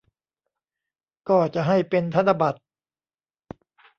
[1.29, 2.59] ก็จะให้เป็นธนบัตร